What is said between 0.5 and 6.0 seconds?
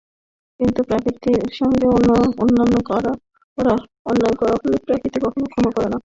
কিন্তু প্রকৃতির সঙ্গে অন্যায় করা হলে প্রকৃতি কখনো ক্ষমা করবে না।